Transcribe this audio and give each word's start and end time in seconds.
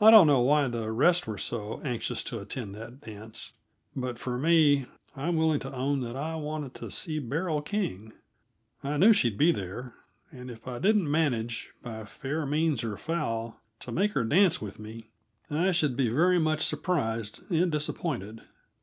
I 0.00 0.10
don't 0.10 0.26
know 0.26 0.40
why 0.40 0.66
the 0.68 0.90
rest 0.90 1.26
were 1.26 1.36
so 1.36 1.82
anxious 1.84 2.22
to 2.22 2.40
attend 2.40 2.74
that 2.74 3.02
dance, 3.02 3.52
but 3.94 4.18
for 4.18 4.38
me, 4.38 4.86
I'm 5.14 5.36
willing 5.36 5.60
to 5.60 5.74
own 5.74 6.00
that 6.04 6.16
I 6.16 6.36
wanted 6.36 6.72
to 6.76 6.90
see 6.90 7.18
Beryl 7.18 7.60
King. 7.60 8.14
I 8.82 8.96
knew 8.96 9.12
she'd 9.12 9.36
be 9.36 9.52
there 9.52 9.92
and 10.30 10.50
if 10.50 10.66
I 10.66 10.78
didn't 10.78 11.10
manage, 11.10 11.74
by 11.82 12.06
fair 12.06 12.46
means 12.46 12.82
or 12.82 12.96
foul, 12.96 13.60
to 13.80 13.92
make 13.92 14.12
her 14.12 14.24
dance 14.24 14.62
with 14.62 14.78
me, 14.78 15.10
I 15.50 15.72
should 15.72 15.98
be 15.98 16.08
very 16.08 16.38
much 16.38 16.62
surprised 16.62 17.42
and 17.50 17.70
disappointed. 17.70 18.40